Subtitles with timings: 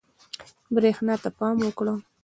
[0.73, 1.93] برېښنا ته پام وکړه.